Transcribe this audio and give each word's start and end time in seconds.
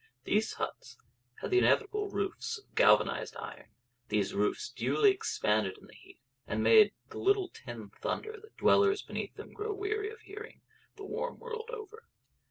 These 0.23 0.53
huts 0.53 0.97
had 1.41 1.51
the 1.51 1.59
inevitable 1.59 2.09
roofs 2.09 2.57
of 2.57 2.73
galvanised 2.73 3.37
iron; 3.37 3.67
these 4.09 4.33
roofs 4.33 4.69
duly 4.71 5.11
expanded 5.11 5.77
in 5.79 5.85
the 5.85 5.93
heat, 5.93 6.17
and 6.47 6.63
made 6.63 6.95
the 7.11 7.19
little 7.19 7.49
tin 7.49 7.91
thunder 7.91 8.31
that 8.41 8.57
dwellers 8.57 9.03
beneath 9.03 9.35
them 9.35 9.53
grow 9.53 9.75
weary 9.75 10.09
of 10.09 10.21
hearing, 10.21 10.61
the 10.95 11.05
warm 11.05 11.37
world 11.37 11.69
over. 11.71 12.07